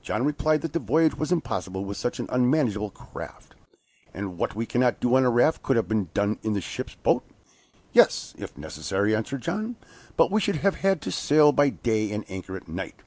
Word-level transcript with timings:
John 0.00 0.24
replied 0.24 0.60
that 0.60 0.74
the 0.74 0.78
voyage 0.78 1.16
was 1.16 1.32
impossible 1.32 1.84
with 1.84 1.96
such 1.96 2.20
an 2.20 2.28
unmanageable 2.28 2.90
craft. 2.90 3.56
"And 4.14 4.38
what 4.38 4.54
we 4.54 4.64
cannot 4.64 5.00
do 5.00 5.16
on 5.16 5.24
a 5.24 5.28
raft 5.28 5.64
could 5.64 5.74
have 5.74 5.88
been 5.88 6.08
done 6.14 6.38
in 6.44 6.52
the 6.52 6.60
ship's 6.60 6.94
boat?" 6.94 7.24
"Yes, 7.92 8.32
if 8.38 8.56
necessary," 8.56 9.12
answered 9.12 9.42
John; 9.42 9.74
"but 10.16 10.30
we 10.30 10.40
should 10.40 10.58
have 10.62 10.76
had 10.76 11.02
to 11.02 11.10
sail 11.10 11.50
by 11.50 11.68
day 11.70 12.12
and 12.12 12.24
anchor 12.30 12.54
at 12.54 12.68
night." 12.68 13.02